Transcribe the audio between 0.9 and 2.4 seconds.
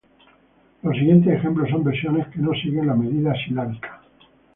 siguientes ejemplos son versiones que